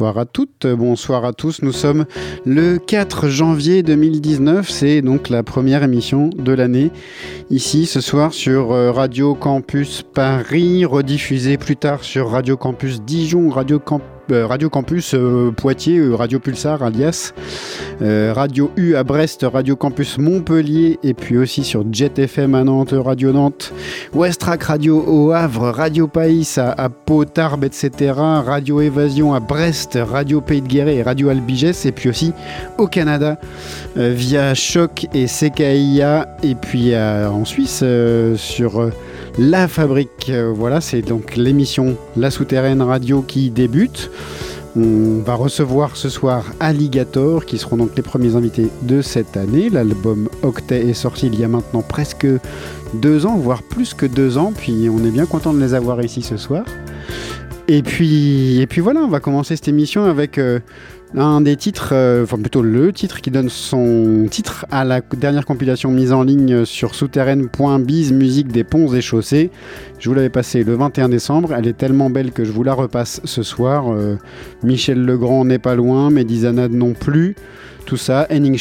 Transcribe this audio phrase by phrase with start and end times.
[0.00, 1.60] Bonsoir à toutes, bonsoir à tous.
[1.60, 2.06] Nous sommes
[2.46, 4.66] le 4 janvier 2019.
[4.70, 6.90] C'est donc la première émission de l'année
[7.50, 13.50] ici ce soir sur euh, Radio Campus Paris, rediffusée plus tard sur Radio Campus Dijon,
[13.50, 17.32] Radio Campus Radio Campus euh, Poitiers, euh, Radio Pulsar alias,
[18.00, 22.94] Radio U à Brest, Radio Campus Montpellier et puis aussi sur Jet FM à Nantes,
[22.96, 23.72] Radio Nantes,
[24.14, 26.88] Westrack Radio au Havre, Radio Païs à, à
[27.62, 28.12] etc.
[28.16, 32.32] Radio Évasion à Brest, Radio Pays de Guéret et Radio Albigès et puis aussi
[32.78, 33.38] au Canada
[33.96, 37.84] via Choc et CKIA et puis en Suisse
[38.36, 38.90] sur
[39.38, 40.30] la Fabrique.
[40.30, 44.10] Euh, voilà, c'est donc l'émission La Souterraine Radio qui débute.
[44.76, 49.68] On va recevoir ce soir Alligator, qui seront donc les premiers invités de cette année.
[49.68, 52.26] L'album Octet est sorti il y a maintenant presque
[52.94, 56.02] deux ans, voire plus que deux ans, puis on est bien content de les avoir
[56.04, 56.64] ici ce soir.
[57.66, 60.60] Et puis, et puis voilà, on va commencer cette émission avec euh,
[61.16, 65.44] un des titres, euh, enfin plutôt le titre qui donne son titre à la dernière
[65.44, 69.50] compilation mise en ligne sur souterraine.biz, musique des ponts et chaussées.
[69.98, 72.74] Je vous l'avais passé le 21 décembre, elle est tellement belle que je vous la
[72.74, 73.92] repasse ce soir.
[73.92, 74.16] Euh,
[74.62, 77.34] Michel Legrand n'est pas loin, Zanad non plus.
[77.86, 78.58] Tout ça, Henning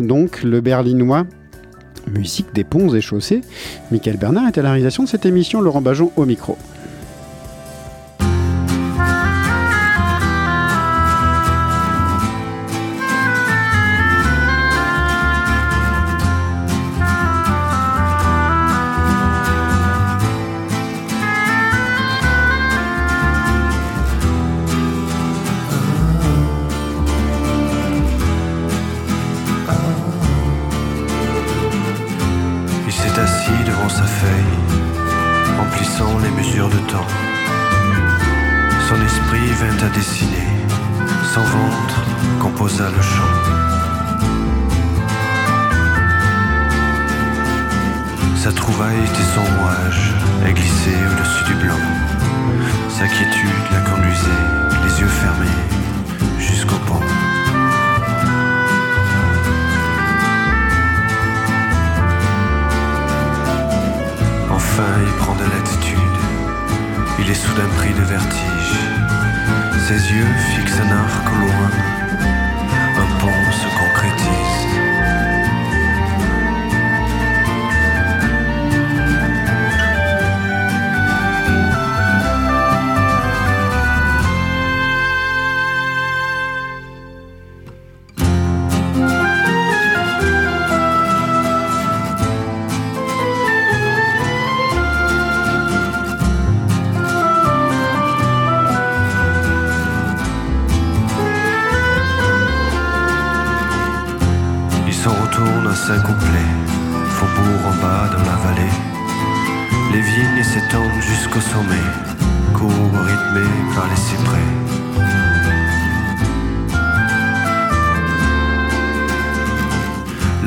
[0.00, 1.24] donc le berlinois,
[2.06, 3.40] musique des ponts et chaussées.
[3.90, 6.58] Michael Bernard est à la réalisation de cette émission, Laurent Bajon au micro.
[38.88, 40.48] Son esprit vint à dessiner,
[41.34, 42.00] son ventre
[42.40, 43.34] composa le chant.
[48.34, 50.14] Sa trouvaille était son rouage,
[50.46, 51.84] et glissait au-dessus du blanc.
[52.88, 54.44] Sa quiétude la conduisait,
[54.82, 55.58] les yeux fermés,
[56.38, 57.02] jusqu'au pont.
[64.50, 66.07] Enfin, il prend de l'attitude
[67.20, 68.74] il est soudain pris de vertige.
[69.86, 71.97] Ses yeux fixent un arc au loin.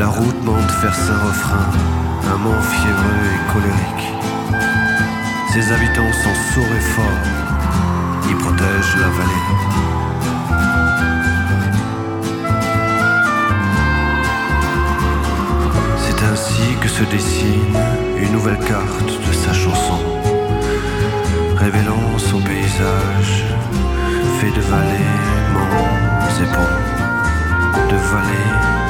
[0.01, 1.69] La route monte vers ses refrains,
[2.34, 4.07] un mont fiévreux et colérique.
[5.53, 7.28] Ses habitants sont sourds et forts,
[8.28, 9.45] ils protègent la vallée.
[16.03, 17.78] C'est ainsi que se dessine
[18.17, 19.99] une nouvelle carte de sa chanson,
[21.58, 23.46] révélant son paysage
[24.40, 25.14] fait de vallées,
[25.53, 28.80] monts et ponts, de vallées,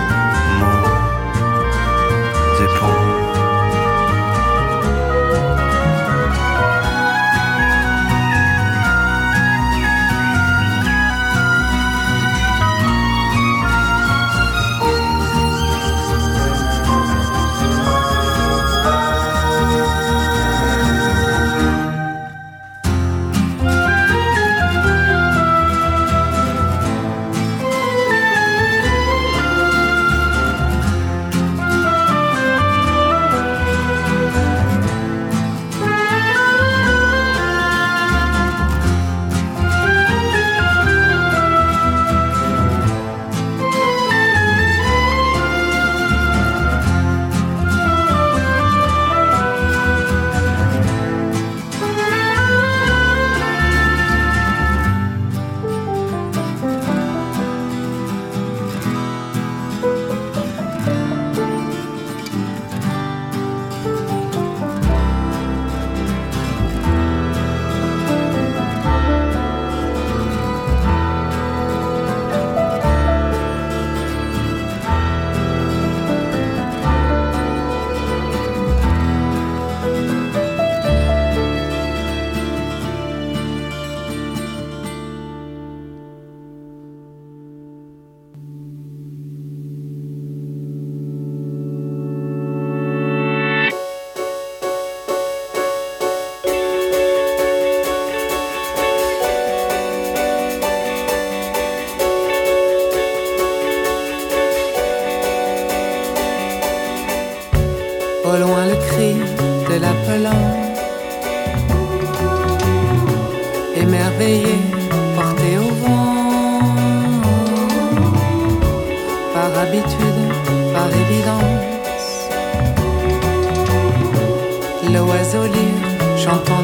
[124.93, 126.61] L'oiseau lire chante en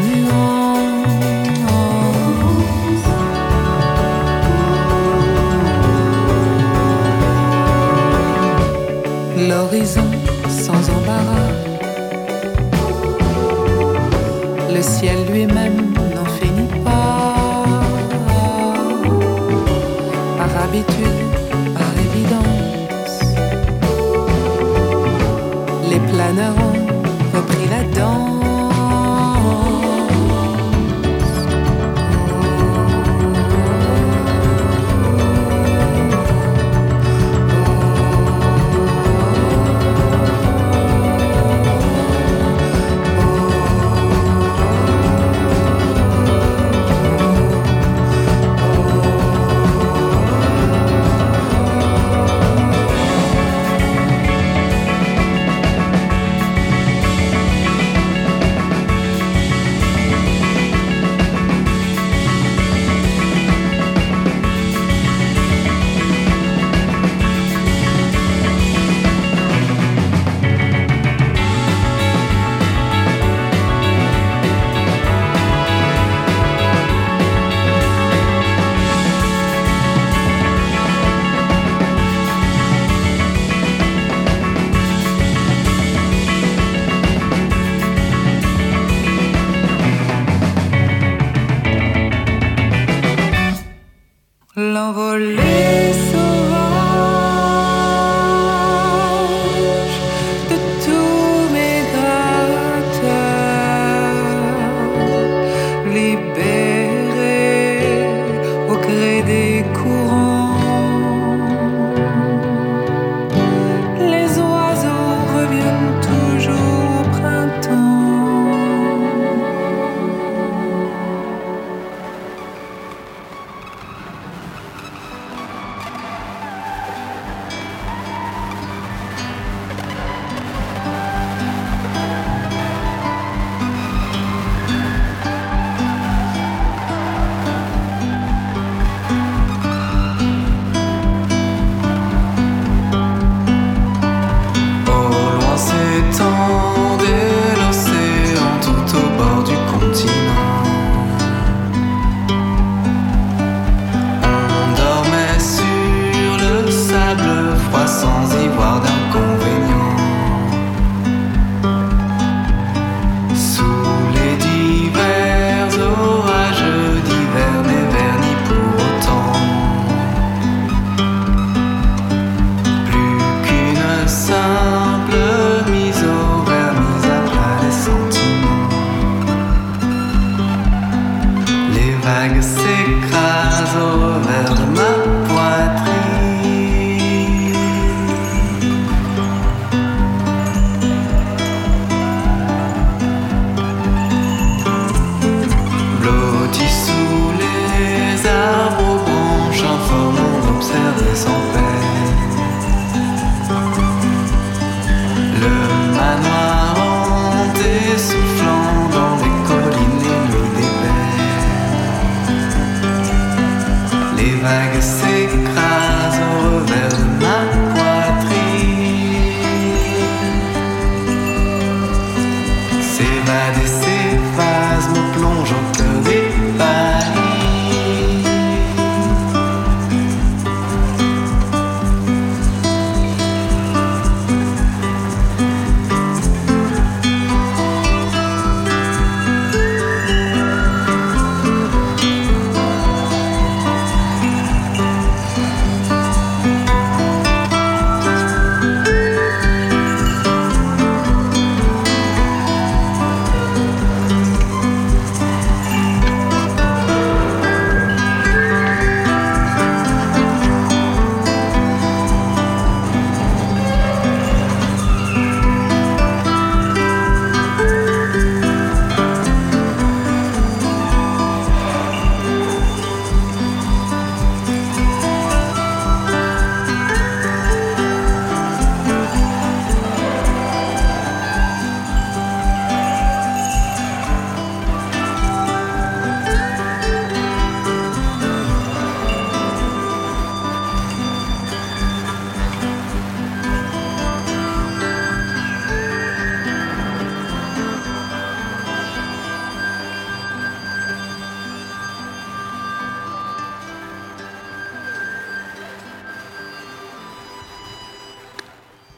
[9.47, 10.01] L'horizon
[10.50, 11.53] sans embarras.
[14.73, 17.33] Le ciel lui-même n'en finit pas.
[20.38, 21.19] Par habitude,
[21.75, 23.19] par évidence,
[25.89, 26.76] les planeurs ont
[27.47, 28.37] repris la danse.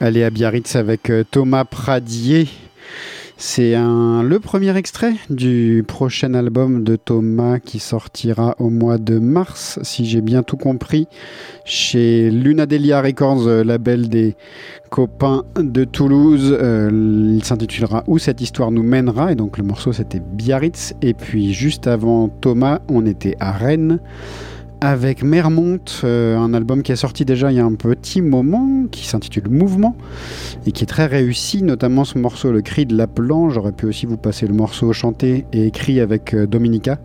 [0.09, 2.47] Aller à Biarritz avec euh, Thomas Pradier.
[3.37, 9.77] C'est le premier extrait du prochain album de Thomas qui sortira au mois de mars,
[9.83, 11.07] si j'ai bien tout compris,
[11.63, 14.35] chez Lunadelia Records, euh, label des
[14.89, 16.57] copains de Toulouse.
[16.59, 16.89] Euh,
[17.35, 19.31] il s'intitulera Où cette histoire nous mènera.
[19.31, 20.95] Et donc le morceau c'était Biarritz.
[21.03, 23.99] Et puis juste avant Thomas, on était à Rennes
[24.81, 28.85] avec Mermont, euh, un album qui est sorti déjà il y a un petit moment,
[28.89, 29.95] qui s'intitule Mouvement,
[30.65, 33.49] et qui est très réussi, notamment ce morceau, Le cri de l'appelant.
[33.49, 36.99] J'aurais pu aussi vous passer le morceau chanté et écrit avec euh, Dominica,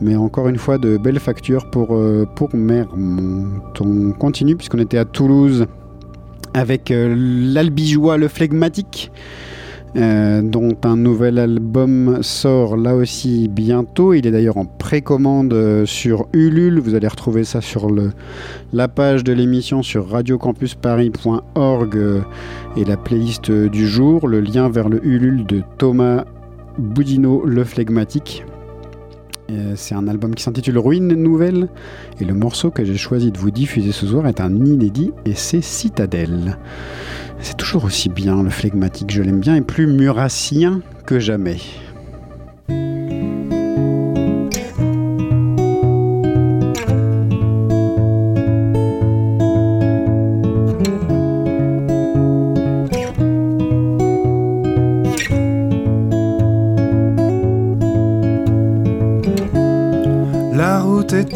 [0.00, 3.60] mais encore une fois, de belles factures pour, euh, pour Mermont.
[3.80, 5.66] On continue, puisqu'on était à Toulouse,
[6.54, 9.12] avec l'albigeois, le flegmatique.
[9.96, 14.12] Euh, dont un nouvel album sort là aussi bientôt.
[14.12, 16.80] Il est d'ailleurs en précommande euh, sur Ulule.
[16.80, 17.88] Vous allez retrouver ça sur
[18.74, 22.20] la page de l'émission sur radiocampusparis.org euh,
[22.76, 24.28] et la playlist du jour.
[24.28, 26.24] Le lien vers le Ulule de Thomas
[26.76, 28.44] Boudino, le flegmatique.
[29.76, 31.68] C'est un album qui s'intitule Ruine Nouvelle
[32.20, 35.34] et le morceau que j'ai choisi de vous diffuser ce soir est un inédit et
[35.34, 36.58] c'est Citadelle.
[37.40, 41.58] C'est toujours aussi bien, le flegmatique, je l'aime bien, et plus murassien que jamais.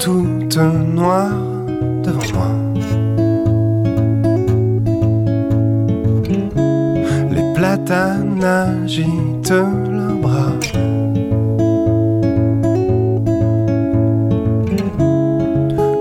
[0.00, 1.30] Toute noire
[2.02, 2.70] devant moi.
[7.60, 10.56] platanes agitent leurs bras.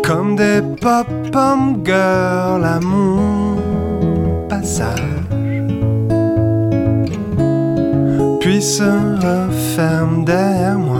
[0.07, 3.57] Comme des pop-pom girls à mon
[4.47, 5.03] passage.
[8.39, 8.89] Puis se
[9.27, 10.98] referme derrière moi.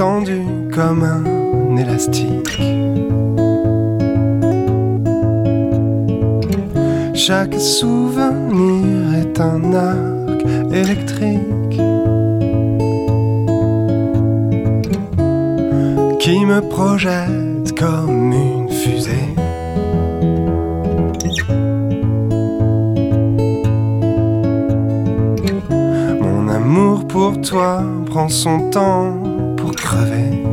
[0.00, 0.40] Tendu
[0.74, 2.58] comme un élastique.
[7.12, 10.40] Chaque souvenir est un arc
[10.72, 11.82] électrique
[16.18, 19.34] qui me projette comme une fusée.
[26.22, 29.39] Mon amour pour toi prend son temps
[29.90, 30.50] pour crever.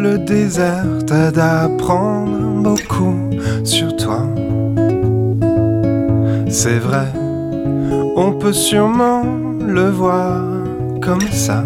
[0.00, 3.30] le désert t'aide à apprendre beaucoup
[3.64, 4.22] sur toi.
[6.48, 7.08] C'est vrai,
[8.16, 9.22] on peut sûrement
[9.60, 10.42] le voir
[11.00, 11.64] comme ça.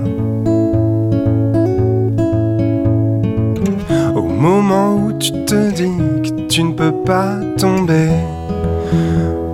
[4.14, 8.08] Au moment où tu te dis que tu ne peux pas tomber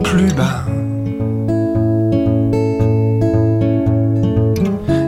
[0.05, 0.65] plus bas.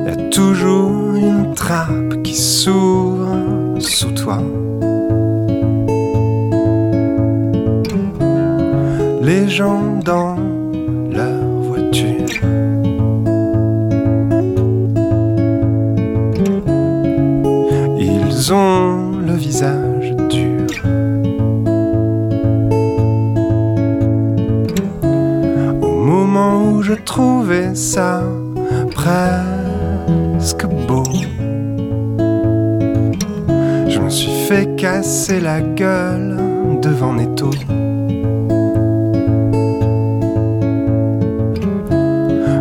[0.07, 3.29] Y a toujours une trappe qui s'ouvre
[3.79, 4.39] sous toi.
[9.23, 10.26] Les gens dans
[26.55, 28.23] où je trouvais ça
[28.93, 31.05] presque beau.
[34.49, 36.37] fait casser la gueule
[36.81, 37.51] devant Netto.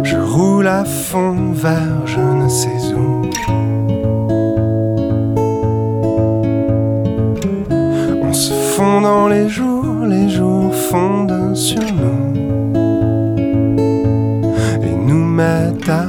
[0.04, 3.22] Je roule à fond vers je ne sais où.
[8.24, 12.35] On se fond dans les jours, les jours fondent sur nous
[15.40, 16.05] et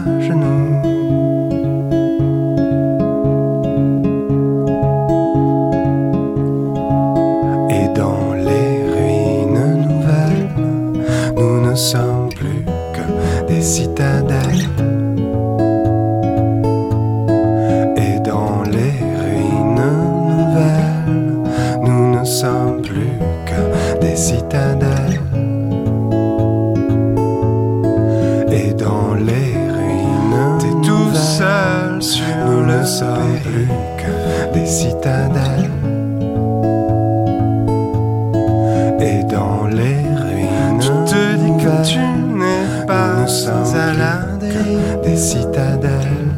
[44.39, 46.35] des citadelles.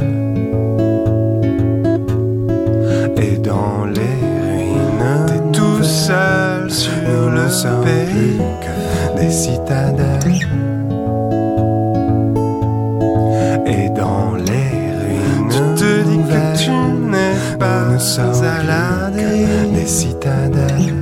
[3.16, 7.48] Et dans les ruines, t'es tout seul sur le
[7.84, 10.46] pays que des citadelles.
[13.66, 17.86] Et dans les ruines, tu te dis que tu n'es pas
[18.44, 20.97] à la des citadelles.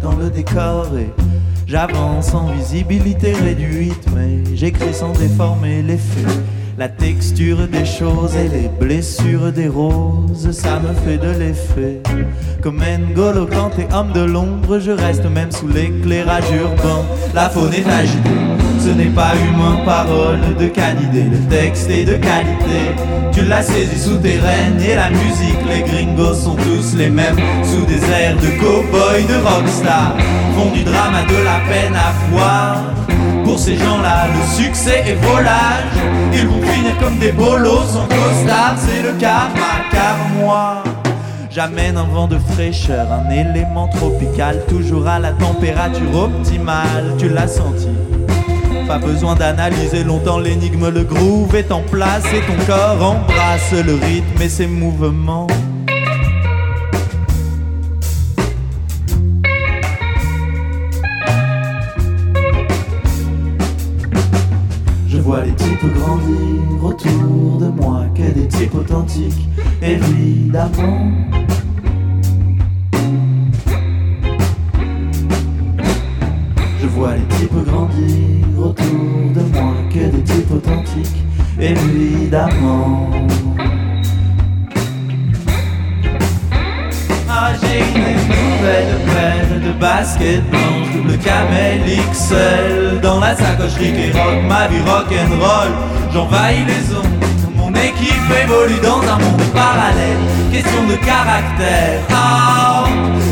[0.00, 1.10] Dans le décor et
[1.66, 5.98] j'avance en visibilité réduite, mais j'écris sans déformer les.
[6.78, 12.00] La texture des choses et les blessures des roses, ça me fait de l'effet.
[12.62, 17.04] Comme N'Golo quand t'es homme de l'ombre, je reste même sous l'éclairage urbain.
[17.34, 18.30] La faune est agitée,
[18.82, 21.24] ce n'est pas humain, parole de canidé.
[21.30, 22.80] Le texte est de qualité,
[23.32, 27.36] tu l'as saisi souterraine et la musique, les gringos sont tous les mêmes.
[27.62, 30.16] Sous des airs de cow-boy, de rockstar,
[30.56, 32.76] font du drama de la peine à voir.
[33.44, 35.96] Pour ces gens-là, le succès est volage.
[36.32, 38.74] Ils vont finir comme des bolos sans costard.
[38.78, 40.82] C'est le karma, car moi,
[41.50, 47.14] j'amène un vent de fraîcheur, un élément tropical, toujours à la température optimale.
[47.18, 47.88] Tu l'as senti.
[48.92, 53.94] Pas besoin d'analyser longtemps l'énigme, le groove est en place et ton corps embrasse le
[53.94, 55.46] rythme et ses mouvements.
[65.08, 69.48] Je vois les types grandir autour de moi, que des types authentiques,
[69.80, 71.10] évidemment.
[76.78, 81.24] Je vois les types grandir autour de moi, que des types authentiques,
[81.60, 83.10] évidemment.
[87.28, 91.80] Ah, j'ai une nouvelle paire de baskets blanches, double camel
[92.12, 95.72] XL Dans la sacocherie qui rock, ma vie rock'n'roll.
[96.12, 97.24] J'envahis les ondes,
[97.56, 100.22] mon équipe évolue dans un monde parallèle.
[100.52, 102.84] Question de caractère, ah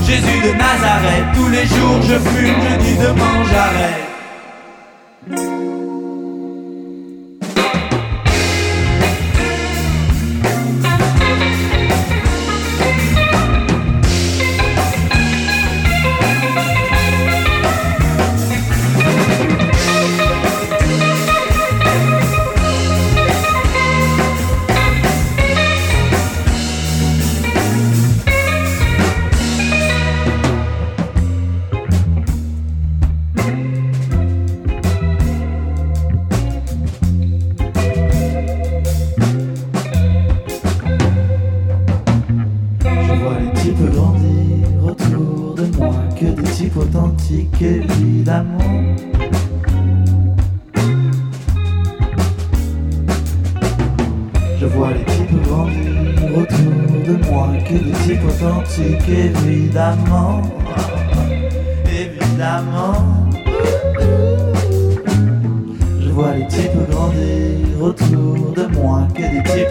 [0.06, 4.09] Jésus de Nazareth, tous les jours je fume, je dis demain j'arrête
[5.28, 5.59] Je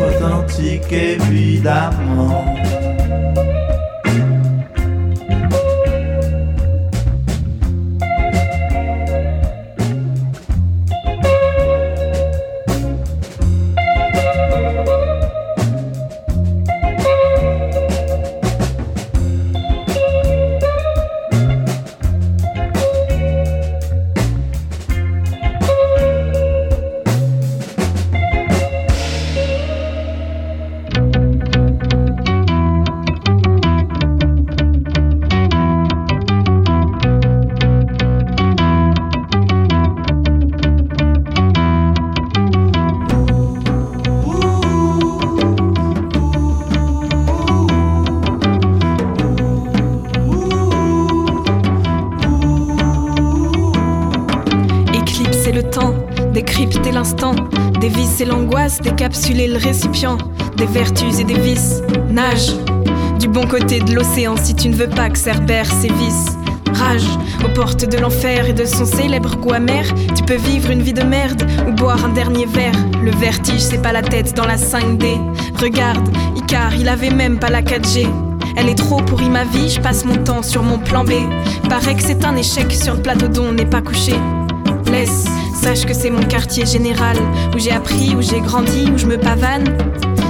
[0.09, 2.55] authentiques évidemment.
[59.47, 60.17] Le récipient,
[60.57, 61.81] des vertus et des vices.
[62.09, 62.53] Nage
[63.19, 66.37] du bon côté de l'océan si tu ne veux pas que Cerbère sévisse.
[66.73, 67.07] Rage
[67.43, 69.85] aux portes de l'enfer et de son célèbre goût amer.
[70.15, 72.75] Tu peux vivre une vie de merde ou boire un dernier verre.
[73.03, 75.17] Le vertige, c'est pas la tête dans la 5D.
[75.59, 78.07] Regarde, Icar, il avait même pas la 4G.
[78.55, 81.11] Elle est trop pourrie ma vie, je passe mon temps sur mon plan B.
[81.69, 84.13] Paraît que c'est un échec sur le plateau dont on n'est pas couché.
[84.91, 85.25] Laisse,
[85.59, 87.17] sache que c'est mon quartier général,
[87.53, 89.65] où j'ai appris, où j'ai grandi, où je me pavane.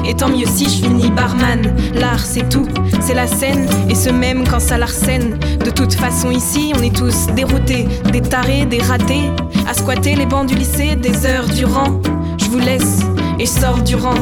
[0.08, 1.76] Et tant mieux si je finis barman.
[1.94, 2.68] L'art, c'est tout,
[3.00, 5.38] c'est la scène, et ce même quand ça l'arsène.
[5.64, 9.30] De toute façon, ici, on est tous déroutés, des tarés, des ratés,
[9.68, 12.02] à squatter les bancs du lycée des heures durant.
[12.40, 13.02] Je vous laisse,
[13.38, 14.16] et sors du rang.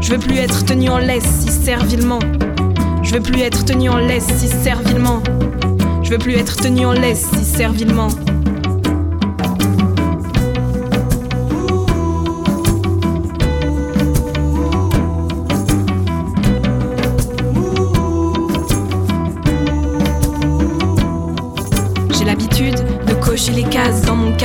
[0.00, 2.18] Je veux plus être tenu en laisse si servilement.
[3.02, 5.22] Je veux plus être tenu en laisse si servilement.
[6.02, 8.08] Je veux plus être tenu en laisse si servilement.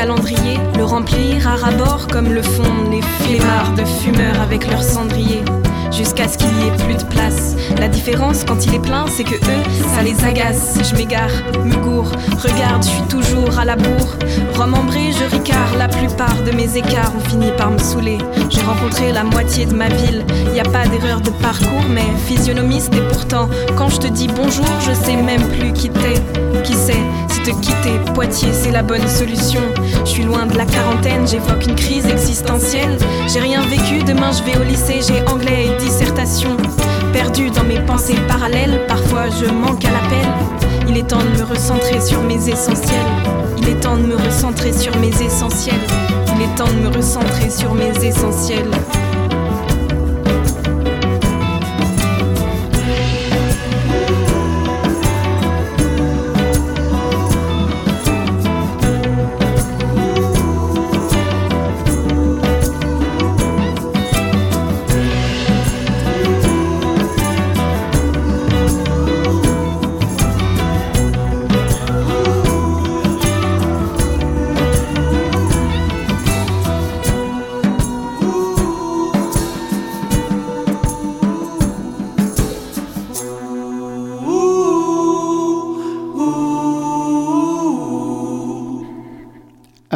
[0.06, 5.44] Le remplir à rabord comme le font les flemmards de fumeurs avec leur cendrier.
[5.92, 7.56] Jusqu'à ce qu'il y ait plus de place.
[7.78, 10.78] La différence quand il est plein, c'est que eux, ça les agace.
[10.90, 11.32] Je m'égare,
[11.66, 14.16] me gourre, regarde, je suis toujours à la bourre.
[14.54, 18.20] Remembré, je ricard, la plupart de mes écarts ont fini par me saouler.
[18.50, 20.24] J'ai rencontré la moitié de ma ville,
[20.56, 24.66] y a pas d'erreur de parcours, mais physionomiste et pourtant, quand je te dis bonjour,
[24.88, 26.49] je sais même plus qui t'es.
[27.40, 29.62] Qui sait si te quitter, Poitiers, c'est la bonne solution.
[30.06, 32.98] Je suis loin de la quarantaine, j'évoque une crise existentielle.
[33.28, 36.58] J'ai rien vécu, demain je vais au lycée, j'ai anglais et dissertation.
[37.14, 40.28] Perdu dans mes pensées parallèles, parfois je manque à l'appel.
[40.88, 43.08] Il est temps de me recentrer sur mes essentiels.
[43.58, 45.76] Il est temps de me recentrer sur mes essentiels.
[46.36, 48.70] Il est temps de me recentrer sur mes essentiels.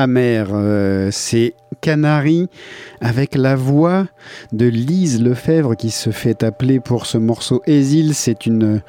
[0.08, 2.50] Amer, euh, c'est Canary
[3.00, 4.06] avec la voix
[4.52, 8.14] de Lise Lefebvre qui se fait appeler pour ce morceau Ésil.
[8.14, 8.82] C'est une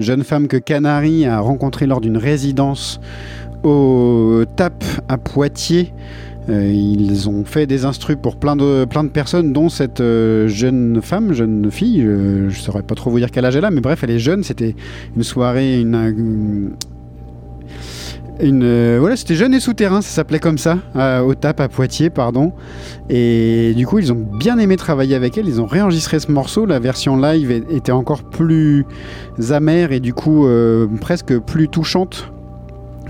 [0.00, 2.98] jeune femme que Canary a rencontrée lors d'une résidence
[3.62, 5.92] au TAP à Poitiers.
[6.48, 10.48] Euh, ils ont fait des instrus pour plein de, plein de personnes, dont cette euh,
[10.48, 12.00] jeune femme, jeune fille.
[12.02, 14.18] Je ne saurais pas trop vous dire quel âge elle a, mais bref, elle est
[14.18, 14.42] jeune.
[14.42, 14.74] C'était
[15.16, 16.72] une soirée, une-
[18.42, 20.78] euh, voilà, c'était jeune et souterrain, ça s'appelait comme ça,
[21.24, 22.52] au TAP à Poitiers, pardon.
[23.08, 25.46] Et du coup, ils ont bien aimé travailler avec elle.
[25.46, 26.66] Ils ont réenregistré ce morceau.
[26.66, 28.84] La version live était encore plus
[29.50, 32.30] amère et du coup euh, presque plus touchante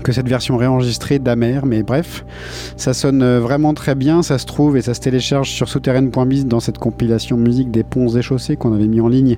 [0.03, 1.65] que cette version réenregistrée d'Amer.
[1.65, 2.23] Mais bref,
[2.75, 4.21] ça sonne euh, vraiment très bien.
[4.21, 8.09] Ça se trouve et ça se télécharge sur souterraine.biz dans cette compilation musique des ponts
[8.09, 9.37] et chaussées qu'on avait mis en ligne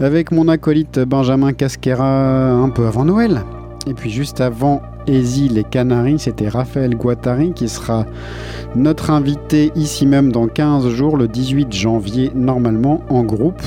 [0.00, 3.42] avec mon acolyte Benjamin Casquera un peu avant Noël.
[3.86, 8.06] Et puis juste avant Ésil et Canaries, c'était Raphaël Guattari qui sera
[8.74, 13.62] notre invité ici même dans 15 jours, le 18 janvier, normalement en groupe.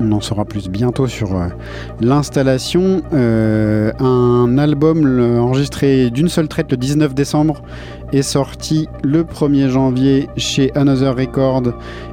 [0.00, 1.48] On en saura plus bientôt sur euh,
[2.00, 3.02] l'installation.
[3.12, 7.62] Euh, un album enregistré d'une seule traite le 19 décembre
[8.12, 11.62] est sorti le 1er janvier chez Another Record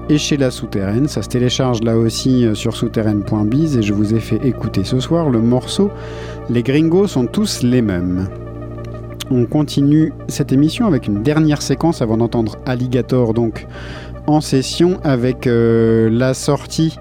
[0.10, 1.08] et chez La Souterraine.
[1.08, 5.00] Ça se télécharge là aussi euh, sur souterraine.biz et je vous ai fait écouter ce
[5.00, 5.90] soir le morceau
[6.50, 8.28] Les gringos sont tous les mêmes.
[9.32, 13.66] On continue cette émission avec une dernière séquence avant d'entendre Alligator donc
[14.28, 16.98] en session avec euh, la sortie,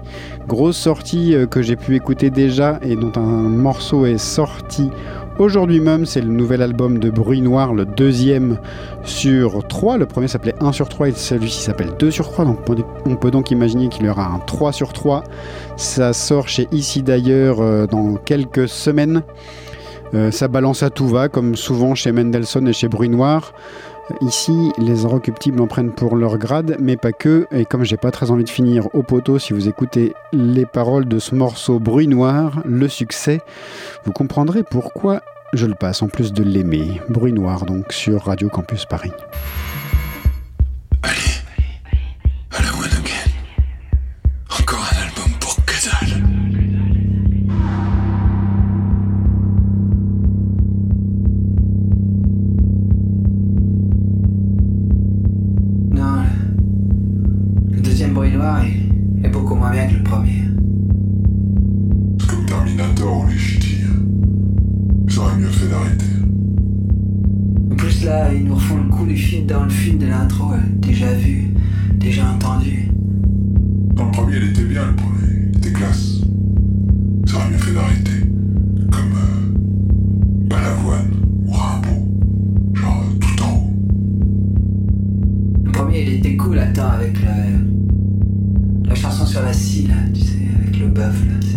[0.47, 4.89] grosse sortie euh, que j'ai pu écouter déjà et dont un morceau est sorti
[5.39, 6.05] aujourd'hui même.
[6.05, 8.57] C'est le nouvel album de Bruit Noir, le deuxième
[9.03, 9.97] sur 3.
[9.97, 12.45] Le premier s'appelait 1 sur 3 et celui-ci s'appelle 2 sur 3.
[12.45, 12.59] Donc
[13.05, 15.23] on peut donc imaginer qu'il y aura un 3 sur 3.
[15.77, 19.23] Ça sort chez Ici d'ailleurs euh, dans quelques semaines.
[20.13, 23.53] Euh, ça balance à tout va, comme souvent chez Mendelssohn et chez Bruit Noir.
[24.21, 27.47] Ici, les inrecuptibles en prennent pour leur grade, mais pas que.
[27.51, 31.05] Et comme j'ai pas très envie de finir au poteau, si vous écoutez les paroles
[31.05, 33.41] de ce morceau Bruit Noir, le succès,
[34.05, 35.21] vous comprendrez pourquoi
[35.53, 37.01] je le passe en plus de l'aimer.
[37.09, 39.11] Bruit noir donc sur Radio Campus Paris.
[75.65, 76.21] des glaces.
[77.25, 78.21] Ça aurait mieux fait d'arrêter.
[78.91, 81.11] Comme euh, Balavoine
[81.45, 82.07] ou Rimbaud.
[82.75, 83.73] Genre euh, tout en haut.
[85.63, 87.35] Le premier, il était cool, attends, avec la,
[88.87, 91.54] la chanson sur la scie, là, tu sais, avec le bœuf, là.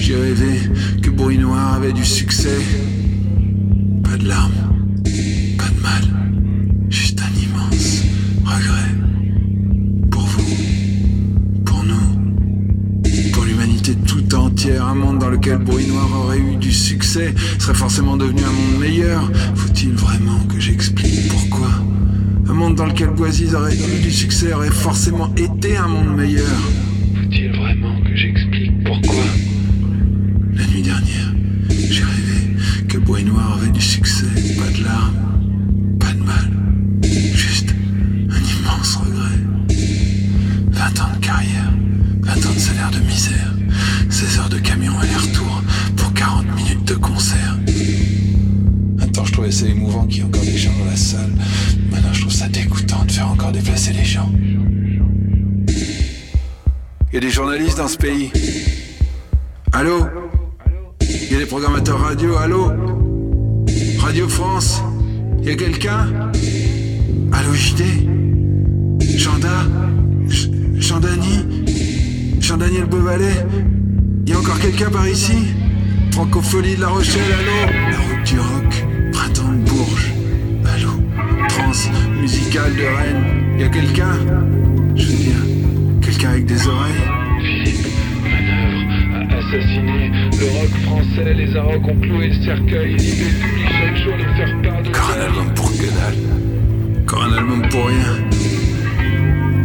[0.00, 0.60] j'ai rêvé
[1.02, 2.58] que Bruit Noir avait du succès.
[4.04, 4.52] Pas de larmes,
[5.58, 6.02] pas de mal,
[6.88, 8.04] juste un immense
[8.44, 8.94] regret.
[10.10, 10.56] Pour vous,
[11.64, 16.72] pour nous, pour l'humanité tout entière, un monde dans lequel Bruit Noir aurait eu du
[16.72, 19.30] succès serait forcément devenu un monde meilleur.
[19.54, 21.70] Faut-il vraiment que j'explique pourquoi?
[22.48, 26.58] Un monde dans lequel Boisiz aurait eu du succès aurait forcément été un monde meilleur.
[27.14, 28.57] Faut-il vraiment que j'explique
[57.78, 58.32] dans ce pays.
[59.72, 60.04] Allô?
[61.00, 62.72] Il y a des programmateurs radio, allô?
[64.00, 64.82] Radio France
[65.40, 66.08] Il y a quelqu'un?
[67.32, 67.84] Allô JD
[69.00, 69.64] Janda
[70.74, 70.98] Jean
[72.56, 73.46] Daniel Beauvalet?
[74.26, 75.54] Il y a encore quelqu'un par ici?
[76.10, 77.72] Francophonie de La Rochelle, allô?
[77.92, 80.12] La route du rock, printemps de Bourges,
[80.64, 80.90] allô?
[81.48, 84.16] Trans, musicale de Rennes, il y a quelqu'un?
[84.96, 87.17] Je veux dire, quelqu'un avec des oreilles.
[87.48, 87.86] Philippe
[88.24, 88.82] Manœuvre
[89.14, 91.32] a assassiné le rock français.
[91.32, 92.96] Les Arocs ont cloué le cercueil.
[92.98, 94.90] Il y publie chaque jour nous faire part de.
[94.90, 96.18] Car un album pour que dalle.
[97.06, 98.14] Quand un album pour rien.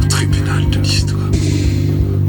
[0.01, 1.29] Au tribunal de l'histoire.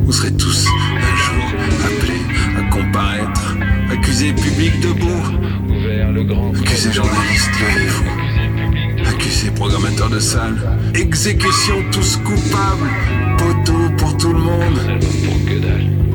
[0.05, 1.45] Vous serez tous un jour
[1.87, 2.25] appelés
[2.59, 3.57] à comparaître.
[3.93, 5.23] Accusés publics debout.
[5.69, 6.51] Ouvert le grand.
[6.51, 9.09] Accusés journalistes, levez-vous.
[9.09, 10.57] Accusés programmateurs de salle,
[10.95, 12.91] exécution tous coupables,
[14.19, 14.81] tout le monde.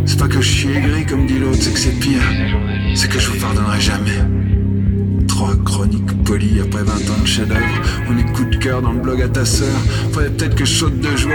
[0.05, 2.21] C'est pas que je suis aigri comme dit l'autre, c'est que c'est pire.
[2.95, 4.19] C'est que je vous pardonnerai jamais.
[5.27, 7.81] Trois chroniques polies après 20 ans de chef-d'œuvre.
[8.09, 9.75] On est coup de cœur dans le blog à ta sœur.
[10.11, 11.33] Faudrait peut-être que je saute de joie.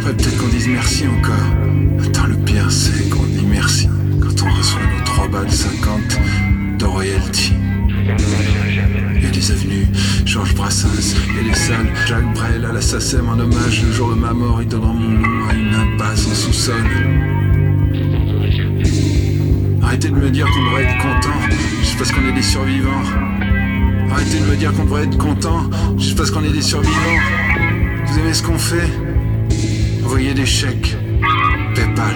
[0.00, 2.04] Faudrait peut-être qu'on dise merci encore.
[2.04, 3.88] Attends, le pire c'est qu'on dit merci
[4.20, 7.52] quand on reçoit nos trois balles 50 de royalty
[9.22, 9.86] et des avenues.
[10.24, 11.92] Georges Brassens et les salles.
[12.06, 13.82] Jacques Brel à la SACEM en hommage.
[13.82, 16.74] Le jour de ma mort, ils donneront mon nom à une impasse en sous-sol.
[19.82, 21.38] Arrêtez de me dire qu'on devrait être content,
[21.80, 23.02] juste parce qu'on est des survivants.
[24.10, 27.20] Arrêtez de me dire qu'on devrait être content, juste parce qu'on est des survivants.
[28.06, 28.90] Vous aimez ce qu'on fait?
[30.04, 30.96] Envoyez des chèques.
[31.74, 32.14] Paypal.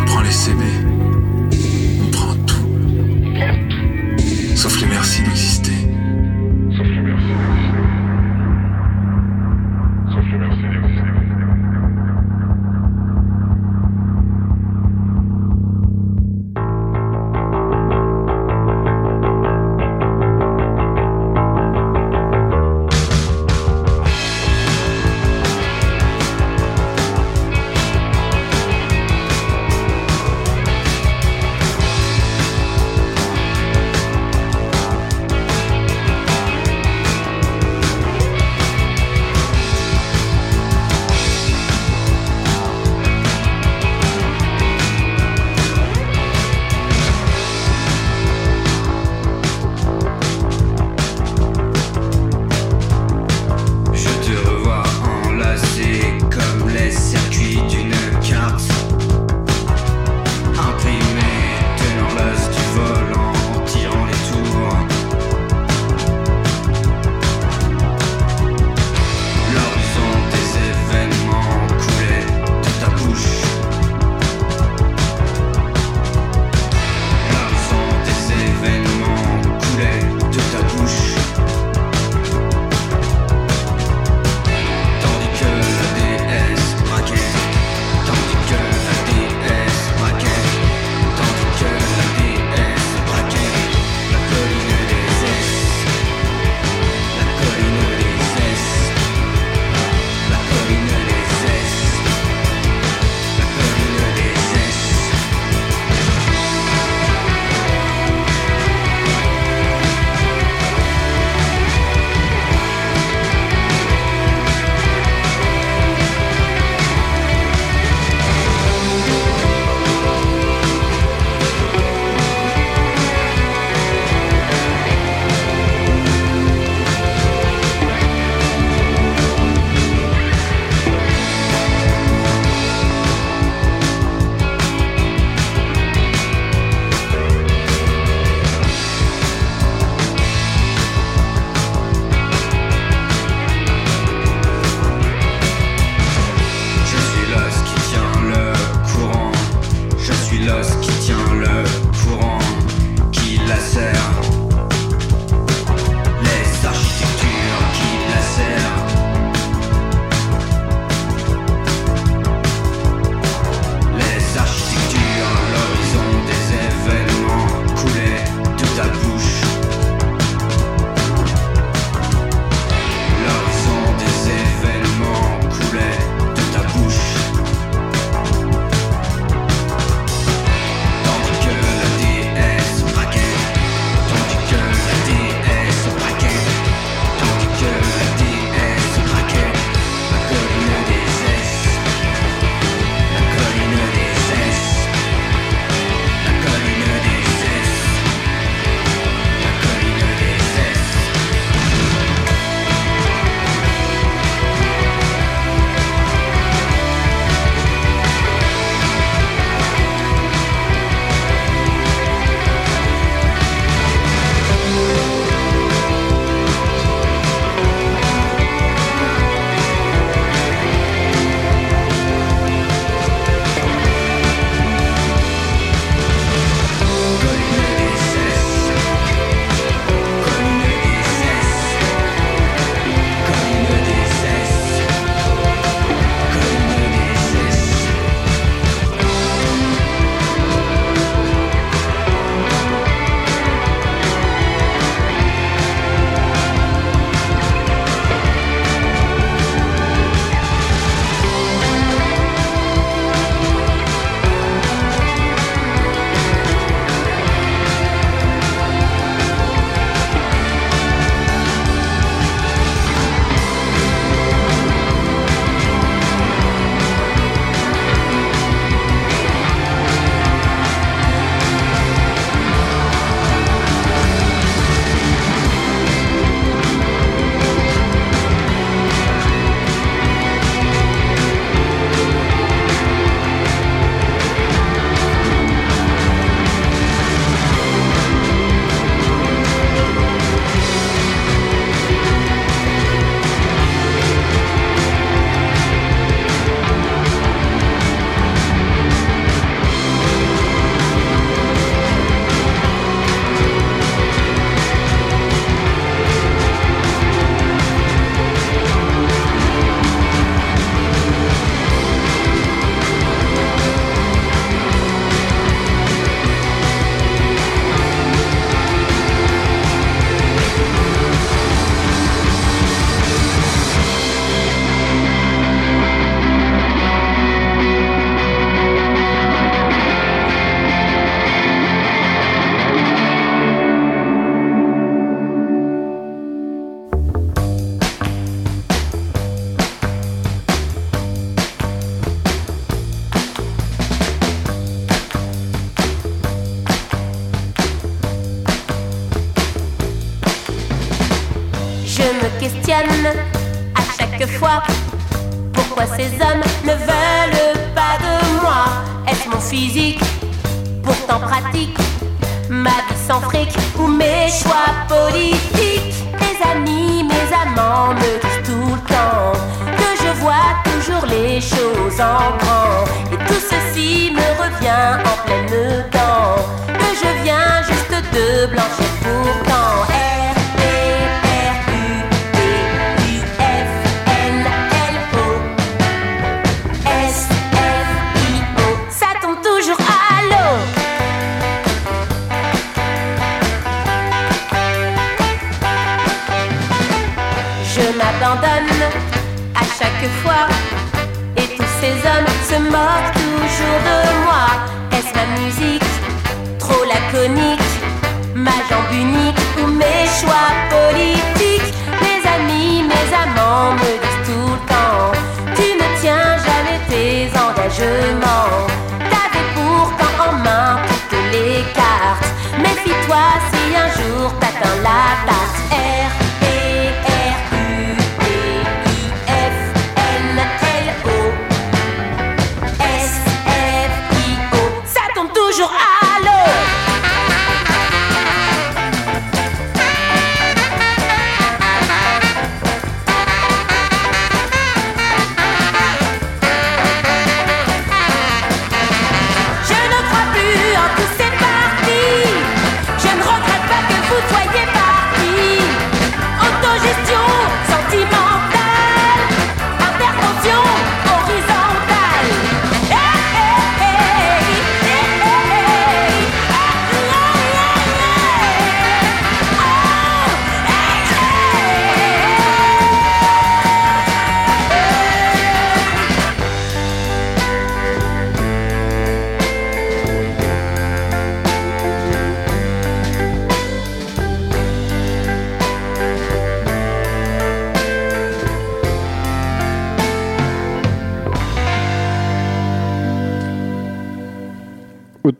[0.00, 0.87] On prend les CB.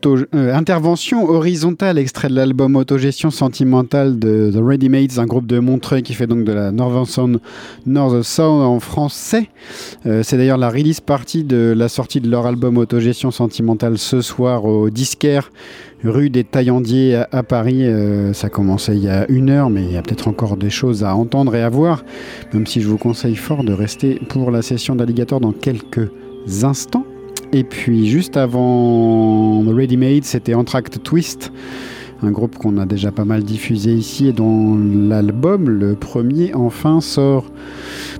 [0.05, 5.59] Euh, intervention horizontale, extrait de l'album Autogestion sentimentale de The Ready Mates, un groupe de
[5.59, 7.39] Montreuil qui fait donc de la Northern
[7.85, 9.49] North Sound en français.
[10.05, 14.21] Euh, c'est d'ailleurs la release partie de la sortie de leur album Autogestion sentimentale ce
[14.21, 15.51] soir au disquaire
[16.03, 17.85] rue des Taillandiers à, à Paris.
[17.85, 20.69] Euh, ça commençait il y a une heure, mais il y a peut-être encore des
[20.69, 22.03] choses à entendre et à voir,
[22.53, 26.09] même si je vous conseille fort de rester pour la session d'Alligator dans quelques
[26.63, 27.05] instants.
[27.51, 31.51] Et puis juste avant Ready Made, c'était Entracte Twist,
[32.21, 37.01] un groupe qu'on a déjà pas mal diffusé ici et dont l'album, le premier enfin,
[37.01, 37.45] sort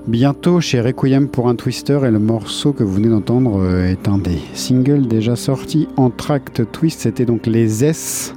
[0.08, 4.08] bientôt chez Requiem pour un Twister et le morceau que vous venez d'entendre euh, est
[4.08, 5.86] un des singles déjà sortis.
[5.96, 8.34] Entracte Twist, c'était donc les S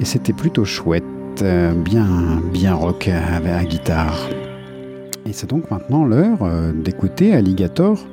[0.00, 1.04] et c'était plutôt chouette,
[1.42, 4.28] euh, bien, bien rock avec la guitare.
[5.24, 8.04] Et c'est donc maintenant l'heure euh, d'écouter Alligator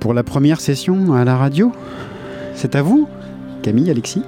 [0.00, 1.72] pour la première session à la radio.
[2.54, 3.08] C'est à vous,
[3.62, 4.24] Camille, Alexis